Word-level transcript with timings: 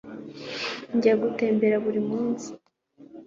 njya 0.95 1.13
gutembera 1.21 1.75
buri 1.85 2.01
munsi 2.09 2.49